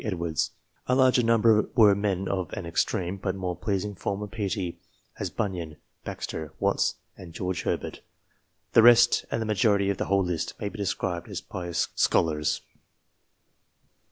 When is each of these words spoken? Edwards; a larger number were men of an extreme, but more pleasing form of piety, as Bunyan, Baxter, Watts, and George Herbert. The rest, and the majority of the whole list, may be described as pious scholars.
Edwards; 0.03 0.49
a 0.87 0.95
larger 0.95 1.21
number 1.21 1.69
were 1.75 1.93
men 1.93 2.27
of 2.27 2.51
an 2.53 2.65
extreme, 2.65 3.17
but 3.17 3.35
more 3.35 3.55
pleasing 3.55 3.93
form 3.93 4.23
of 4.23 4.31
piety, 4.31 4.79
as 5.19 5.29
Bunyan, 5.29 5.77
Baxter, 6.03 6.51
Watts, 6.59 6.95
and 7.15 7.33
George 7.33 7.61
Herbert. 7.61 8.01
The 8.73 8.81
rest, 8.81 9.25
and 9.29 9.39
the 9.39 9.45
majority 9.45 9.91
of 9.91 9.97
the 9.99 10.05
whole 10.05 10.23
list, 10.23 10.59
may 10.59 10.69
be 10.69 10.77
described 10.79 11.29
as 11.29 11.39
pious 11.39 11.89
scholars. 11.93 12.61